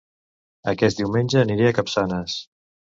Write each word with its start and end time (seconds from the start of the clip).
Aquest 0.71 1.03
diumenge 1.03 1.39
aniré 1.43 1.69
a 1.73 1.79
Capçanes 1.81 2.41